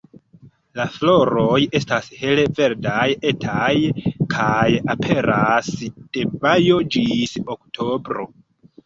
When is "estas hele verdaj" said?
1.79-3.03